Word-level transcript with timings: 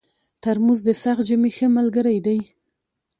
ترموز 0.41 0.79
د 0.87 0.89
سخت 1.03 1.21
ژمي 1.27 1.51
ښه 1.57 1.67
ملګری 1.77 2.17
دی. 2.25 2.39